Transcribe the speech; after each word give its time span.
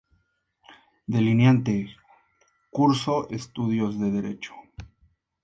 Delineante, 1.05 1.95
cursó 2.71 3.29
estudios 3.29 3.99
de 3.99 4.09
Derecho. 4.09 4.55